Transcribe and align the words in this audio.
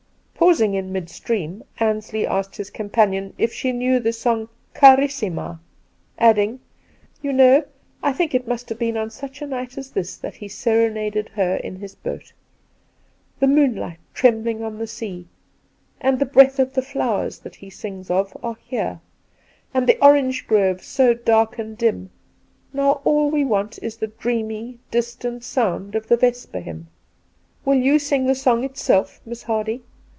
Pausing 0.35 0.73
in 0.73 0.91
midstream, 0.91 1.63
Ansley 1.79 2.25
asked 2.27 2.57
his 2.57 2.71
com 2.71 2.89
panion 2.89 3.31
if 3.37 3.53
she 3.53 3.71
knew 3.71 3.99
the 3.99 4.11
song' 4.11 4.49
Carissima,' 4.81 5.59
adding, 6.17 6.59
'You 7.21 7.31
know, 7.31 7.63
I 8.03 8.11
think 8.11 8.33
it 8.33 8.47
must 8.47 8.67
have 8.69 8.79
been 8.79 8.97
on 8.97 9.11
such 9.11 9.41
a 9.43 9.47
night 9.47 9.77
as 9.77 9.91
this 9.91 10.17
that 10.17 10.35
he 10.37 10.47
serenaded 10.49 11.29
her 11.35 11.55
in 11.57 11.75
his 11.77 11.93
boat." 11.95 12.33
The 13.39 13.47
moonlight 13.47 13.99
trembling 14.15 14.61
on 14.63 14.77
the, 14.79 14.87
sea," 14.87 15.27
and" 16.01 16.17
the 16.19 16.25
breath 16.25 16.57
of 16.59 16.73
flowers," 16.73 17.37
that 17.39 17.55
he 17.57 17.69
sings 17.69 18.09
of 18.09 18.35
are 18.43 18.57
here, 18.65 18.99
and" 19.75 19.85
the 19.87 20.03
orange 20.03 20.47
groves 20.47 20.85
so 20.85 21.13
dark 21.13 21.59
and 21.59 21.77
dim 21.77 22.09
"—now 22.73 22.93
all, 23.05 23.29
we 23.31 23.45
want 23.45 23.77
is 23.83 23.95
the 23.97 24.07
dreamy, 24.07 24.79
distant 24.89 25.43
sound 25.45 25.93
of 25.95 26.07
the" 26.07 26.17
Vesper 26.17 26.59
Hymn." 26.61 26.87
Will 27.63 27.77
you 27.79 27.97
sing 27.99 28.25
the 28.25 28.35
song 28.35 28.63
itself, 28.65 29.21
Miss 29.23 29.43
Hardy? 29.43 29.83